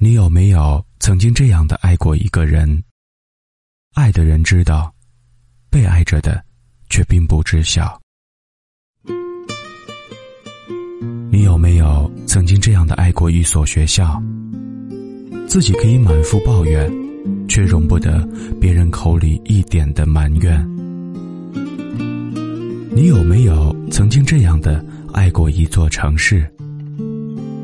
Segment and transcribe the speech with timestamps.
[0.00, 2.84] 你有没有曾经这样的爱过一个人？
[3.96, 4.94] 爱的人知道，
[5.68, 6.40] 被爱着的
[6.88, 8.00] 却并不知晓。
[11.32, 14.22] 你有没有曾经这样的爱过一所学校？
[15.48, 16.88] 自己可以满腹抱怨，
[17.48, 18.24] 却容不得
[18.60, 20.64] 别人口里一点的埋怨。
[22.94, 26.48] 你有没有曾经这样的爱过一座城市？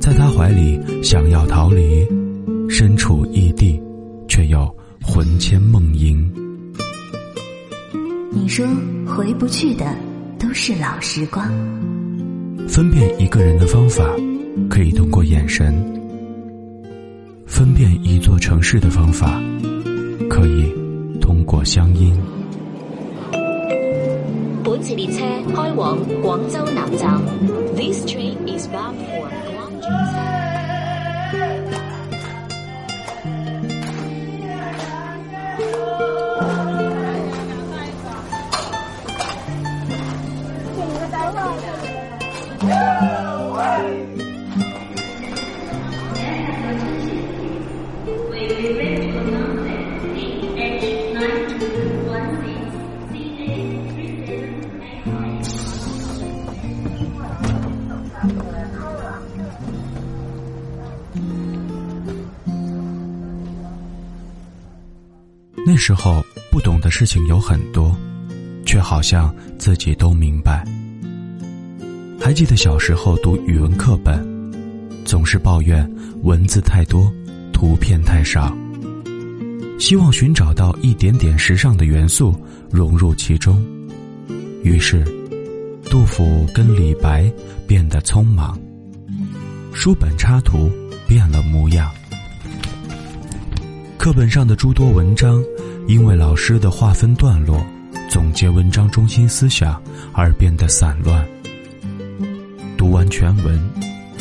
[0.00, 2.23] 在他怀里想要逃离。
[2.68, 3.80] 身处异地，
[4.28, 4.68] 却又
[5.02, 6.18] 魂牵梦萦。
[8.30, 8.66] 你说
[9.06, 9.84] 回不去的
[10.38, 11.46] 都是老时光。
[12.66, 14.04] 分辨一个人的方法，
[14.68, 15.72] 可以通过眼神；
[17.46, 19.40] 分辨一座城市的方法，
[20.28, 20.72] 可以
[21.20, 22.14] 通过乡音。
[24.64, 25.20] 本次列车
[25.54, 27.20] 开往广州南站
[27.76, 29.28] ，This train is bound for
[29.82, 30.23] Guangzhou.
[65.66, 66.22] 那时候
[66.52, 67.94] 不懂的事情有很多，
[68.64, 70.64] 却好像自己都明白。
[72.24, 74.26] 还记得小时候读语文课本，
[75.04, 75.86] 总是抱怨
[76.22, 77.12] 文字太多，
[77.52, 78.56] 图片太少，
[79.78, 82.34] 希望寻找到一点点时尚的元素
[82.70, 83.62] 融入其中。
[84.62, 85.04] 于是，
[85.90, 87.30] 杜甫跟李白
[87.66, 88.58] 变得匆忙，
[89.74, 90.72] 书本插图
[91.06, 91.90] 变了模样。
[93.98, 95.44] 课本上的诸多文章，
[95.86, 97.62] 因为老师的划分段落、
[98.08, 99.78] 总结文章中心思想
[100.14, 101.22] 而变得散乱。
[102.84, 103.58] 读完全文，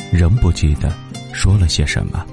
[0.10, 0.90] 仍不记得
[1.34, 2.26] 说了些什么。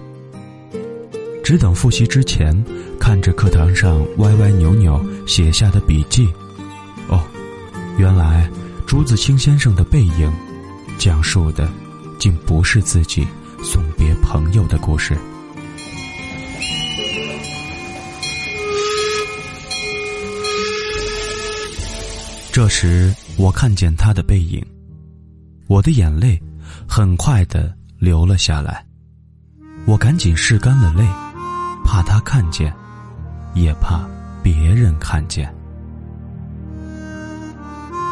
[1.43, 2.55] 只等复习之前，
[3.01, 6.29] 看着课堂上歪歪扭扭写下的笔记，
[7.09, 7.21] 哦，
[7.99, 8.49] 原来
[8.87, 10.33] 朱自清先生的背影，
[10.99, 11.69] 讲述的，
[12.21, 13.27] 竟不是自己
[13.65, 15.19] 送别朋友的故事。
[22.53, 24.65] 这时，我看见他的背影，
[25.71, 26.37] 我的眼泪
[26.89, 28.85] 很快的流了下来。
[29.87, 31.07] 我赶紧拭干了泪，
[31.85, 32.75] 怕他看见，
[33.55, 34.01] 也怕
[34.43, 35.49] 别人看见。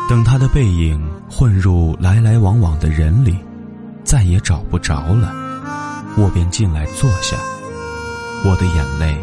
[0.08, 3.36] 等他的背影混入来来往往的人里，
[4.04, 5.32] 再也找不着了，
[6.16, 7.36] 我便进来坐下。
[8.44, 9.18] 我的眼泪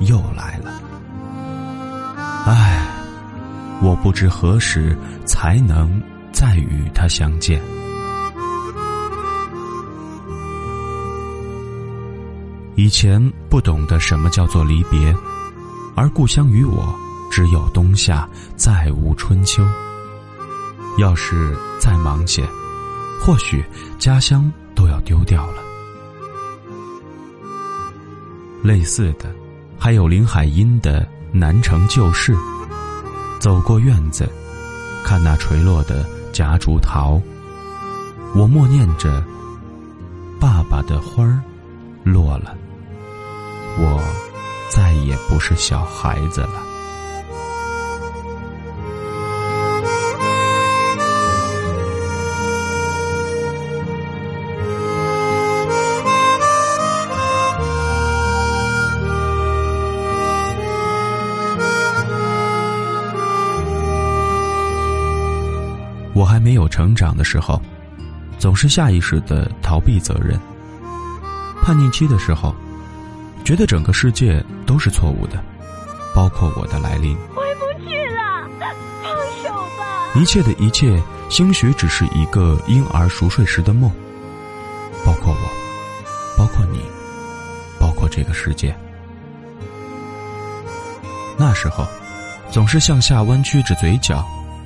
[0.00, 0.72] 又来了，
[2.46, 2.82] 唉。
[3.82, 6.00] 我不知何时才能
[6.36, 7.62] 再与他相见。
[12.74, 15.16] 以前不懂得什么叫做离别，
[15.94, 16.94] 而故乡与我
[17.30, 19.64] 只有冬夏，再无春秋。
[20.98, 22.46] 要是再忙些，
[23.18, 23.64] 或许
[23.98, 25.62] 家乡都要丢掉了。
[28.62, 29.34] 类似的，
[29.78, 31.00] 还有林海音的
[31.32, 32.34] 《南城旧事》。
[33.40, 34.28] 走过院子，
[35.02, 37.18] 看那垂落的夹竹桃，
[38.34, 39.24] 我默念着
[40.38, 41.40] ：“爸爸的花儿
[42.04, 42.54] 落了，
[43.78, 44.02] 我
[44.68, 46.62] 再也不是小孩子了。”
[66.26, 67.62] 还没有成长的时候，
[68.38, 70.38] 总是下意识的逃避责任。
[71.62, 72.54] 叛逆期的时候，
[73.44, 75.42] 觉得整个世界都是错误的，
[76.14, 77.16] 包括我的来临。
[77.34, 78.48] 回不去了，
[79.02, 79.10] 放
[79.42, 80.20] 手吧。
[80.20, 83.90] 一切的一切，兴许只是一个婴儿熟睡时的梦。
[85.04, 86.80] 包括我，包括你，
[87.78, 88.76] 包括这个世界。
[91.36, 91.86] 那时候，
[92.50, 94.24] 总是向下弯曲着嘴角，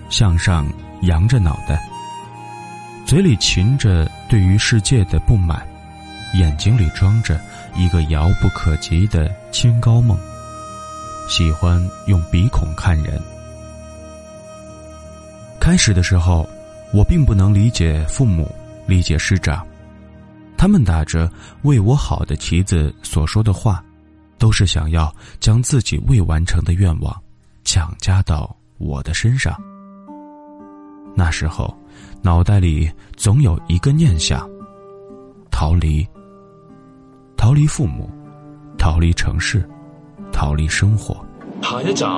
[0.08, 0.66] 向上。
[1.02, 1.82] 扬着脑袋，
[3.06, 5.66] 嘴里噙着对于世界的不满，
[6.34, 7.40] 眼睛里装着
[7.74, 10.18] 一个遥不可及的清高梦。
[11.28, 13.20] 喜欢用鼻孔看人。
[15.60, 16.48] 开始的时候，
[16.92, 18.50] 我并不能理解父母，
[18.86, 19.64] 理解师长，
[20.56, 21.30] 他们打着
[21.62, 23.82] 为我好的旗子所说的话，
[24.38, 27.14] 都是想要将自己未完成的愿望
[27.64, 29.56] 强加到我的身上。
[31.14, 31.74] 那时候，
[32.22, 34.48] 脑袋里总有一个念想：
[35.50, 36.06] 逃离，
[37.36, 38.08] 逃离父母，
[38.78, 39.68] 逃离城市，
[40.32, 41.24] 逃离生活。
[41.62, 42.08] 下一站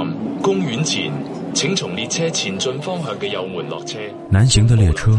[0.41, 1.13] 公园前，
[1.53, 3.99] 请从列车前进方向嘅右门落车。
[4.31, 5.19] 南行的列车，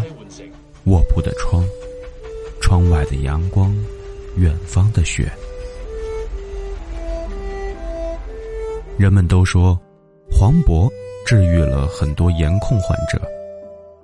[0.86, 1.64] 卧铺的窗，
[2.62, 3.75] 窗外的阳光，
[4.38, 5.30] 远方的雪。
[8.98, 9.78] 人们都说，
[10.31, 10.90] 黄渤
[11.25, 13.22] 治愈了很多颜控患者，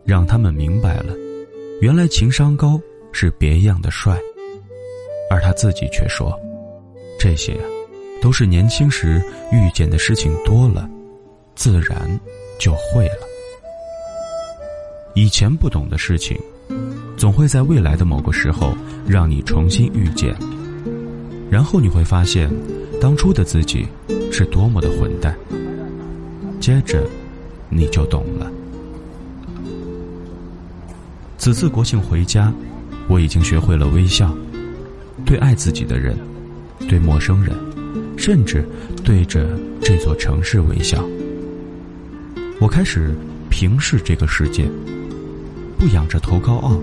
[0.06, 1.13] 让他们明白了，
[1.81, 2.80] 原来情商高
[3.12, 4.18] 是别样的帅。
[5.31, 6.38] 而他自己却说，
[7.19, 7.63] 这些呀。
[8.22, 10.90] 都是年轻时遇见的事情多了，
[11.56, 12.19] 自然
[12.60, 13.25] 就会了。
[15.16, 16.38] 以前不懂的事情，
[17.16, 18.75] 总会在未来的某个时候
[19.07, 20.36] 让你重新遇见，
[21.50, 22.52] 然后你会发现，
[23.00, 23.88] 当初的自己
[24.34, 25.34] 是多么的混蛋。
[26.60, 27.07] 接着，
[27.69, 28.52] 你就懂了。
[31.39, 32.53] 此次国庆回家，
[33.07, 34.36] 我已经学会了微笑，
[35.25, 36.18] 对爱自己的人，
[36.89, 37.56] 对陌生人。
[38.18, 38.68] 甚至
[39.06, 41.01] 对着这座城市微笑。
[42.59, 43.15] 我开始
[43.50, 44.69] 平视这个世界，
[45.77, 46.77] 不仰着头高傲，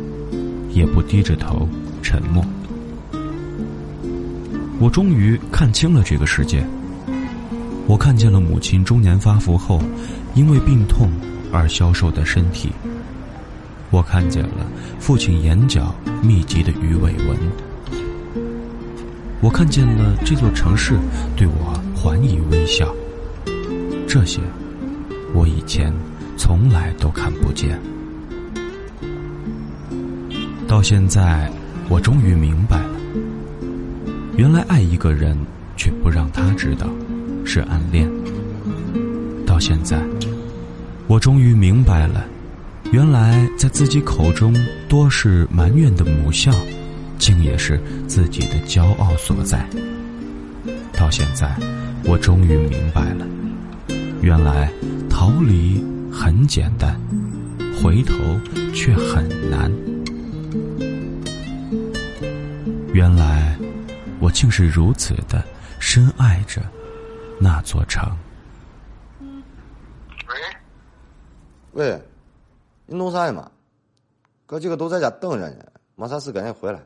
[0.71, 1.69] 也不低着头
[2.03, 2.43] 沉默。
[4.81, 6.67] 我终于看清了这个世界。
[7.87, 9.83] 我看见了母亲中年发福后，
[10.35, 11.11] 因为病痛
[11.53, 12.71] 而消瘦的身体。
[13.91, 14.67] 我看见了
[14.99, 17.37] 父亲眼角密集的鱼尾纹。
[19.41, 20.99] 我看见了这座城市
[21.37, 22.93] 对我还以微笑，
[24.09, 24.41] 这些
[25.35, 25.93] 我以前
[26.37, 27.79] 从来都看不见。
[30.67, 31.51] 到现在，
[31.89, 32.99] 我终于明白了，
[34.37, 35.39] 原来爱一个人
[35.77, 36.89] 却不让他知道
[37.45, 38.11] 是暗恋。
[39.47, 40.03] 到现在，
[41.07, 42.27] 我终于明白了，
[42.93, 44.55] 原来在自己口中
[44.89, 46.53] 多是埋怨的母校。
[47.19, 49.67] 竟也是自己的骄傲所在。
[50.93, 51.57] 到现在，
[52.05, 53.27] 我终于明白了，
[54.21, 54.71] 原来
[55.09, 56.95] 逃离很简单，
[57.83, 58.15] 回头
[58.75, 59.73] 却很难。
[62.93, 63.57] 原来，
[64.21, 65.43] 我竟是如此的
[65.81, 66.63] 深爱着
[67.41, 68.07] 那座城。
[70.29, 70.37] 喂，
[71.73, 72.03] 喂，
[72.87, 73.51] 你弄啥呢嘛？
[74.47, 75.65] 哥几个都在家等着呢，
[75.97, 76.81] 没啥事赶紧回来。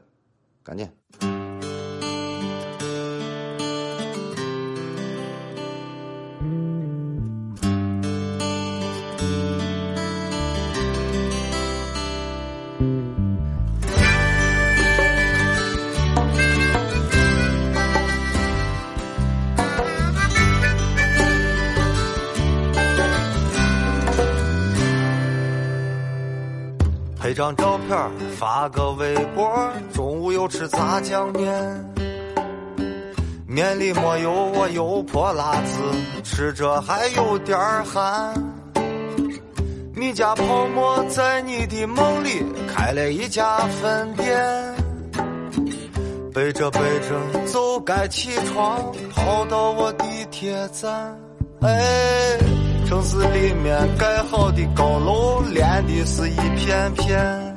[0.62, 1.39] 赶紧。
[27.30, 27.96] 拍张照片
[28.36, 31.94] 发个微博，中午又吃炸酱面，
[33.46, 35.80] 面里没有我油泼辣子，
[36.24, 38.34] 吃着还有点寒。
[39.94, 44.74] 你家泡沫在你的梦里开了一家分店，
[46.34, 51.16] 背着背着就该起床，跑到我地铁站，
[51.60, 52.59] 哎。
[52.90, 57.54] 城市里面盖好的高楼，连的是一片片。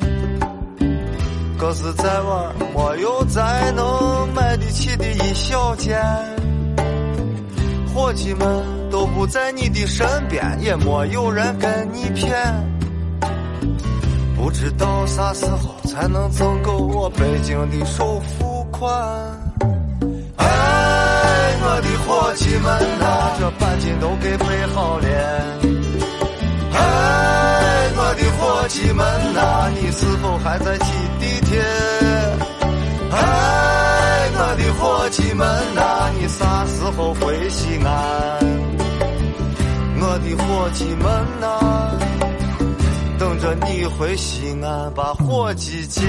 [1.58, 6.00] 可是，在玩没有再能买得起的一小间。
[7.96, 12.32] 伙计们都不在你的身边，也没有人跟你骗。
[14.38, 18.88] 不知道啥时候才能挣够我北京的首付款。
[20.36, 20.46] 哎
[21.66, 25.08] 我的伙计们呐，这半斤都给备好了。
[26.74, 29.04] 哎，我的伙计们
[29.34, 30.86] 呐，你是否还在挤
[31.20, 31.60] 地铁？
[33.12, 37.90] 哎，我的伙计们呐，你啥时候回西安？
[40.00, 41.10] 我的伙计们
[41.42, 41.98] 呐，
[43.18, 46.08] 等着你回西安把伙计见。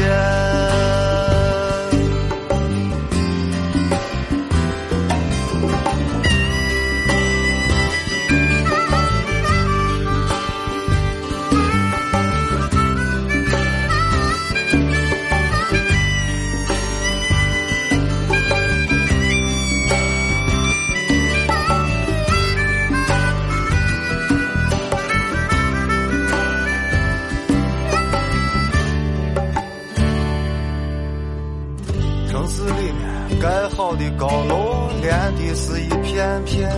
[33.96, 36.70] 的高楼连的是一片片，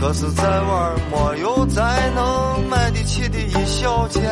[0.00, 4.22] 可是再玩没有再能买得起的一小间。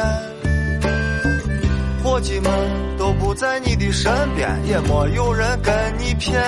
[2.02, 2.50] 伙计们
[2.98, 6.42] 都不在你的身边，也没有人跟你骗。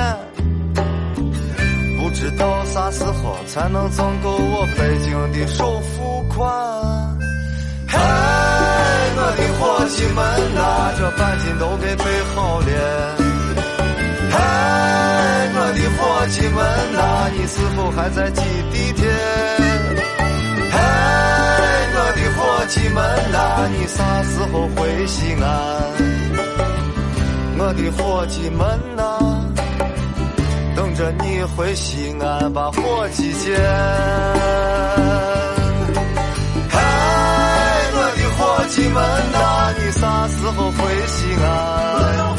[2.03, 6.51] 不知道啥时候才能挣够我北京的首付款。
[7.87, 7.99] 嗨，
[9.17, 12.05] 我的伙计们呐，这半斤都给备
[12.35, 13.20] 好了。
[14.31, 14.37] 嗨，
[15.55, 16.59] 我的伙计们
[16.95, 16.99] 呐，
[17.37, 18.41] 你是否还在挤
[18.73, 19.09] 地铁？
[20.71, 20.75] 嗨，
[21.95, 22.99] 我的伙计们
[23.33, 23.37] 呐，
[23.77, 25.45] 你啥时候回西安？
[27.59, 28.61] 我的伙计们
[28.97, 29.03] 呐。
[30.77, 33.61] 等着你回西安把伙计见。
[36.71, 36.79] 嗨，
[37.93, 38.97] 我的伙计们
[39.33, 42.30] 呐，你啥时候回西安？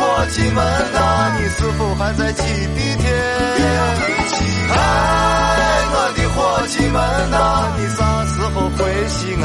[0.00, 0.64] 伙计们
[0.94, 0.98] 呐，
[1.38, 3.04] 你是否还在挤地铁？
[4.72, 4.74] 哎，
[5.92, 6.38] 我的伙
[6.68, 6.96] 计们
[7.30, 7.36] 呐，
[7.76, 8.78] 你啥时候回
[9.08, 9.44] 西安？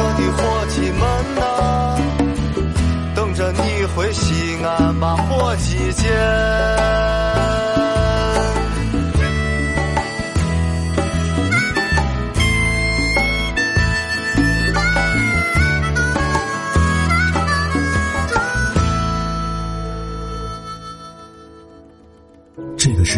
[0.00, 1.02] 我的伙计们
[1.34, 1.42] 呐。
[3.16, 3.60] 等着你
[3.96, 6.06] 回西安把伙计见。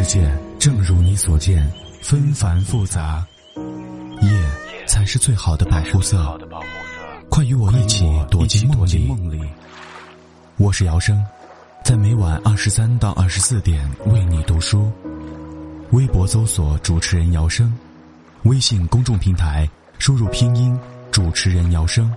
[0.02, 3.22] 世界正如你所见，纷繁复杂，
[4.22, 4.30] 夜
[4.86, 6.40] 才是最好的保护色。
[7.28, 8.86] 快与我一起躲进梦
[9.30, 9.46] 里。
[10.56, 11.22] 我是姚生，
[11.84, 14.90] 在每晚二十三到二十四点为你读书。
[15.90, 17.70] 微博搜索主持人姚生，
[18.44, 20.74] 微信公众平台输入拼音
[21.10, 22.10] 主持人姚生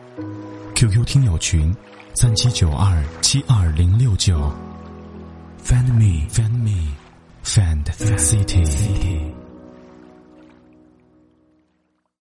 [0.74, 1.76] ，QQ 听友群
[2.14, 4.50] 三七九二七二零六九。
[5.66, 6.94] Find me, find me,
[7.44, 9.43] Sand City.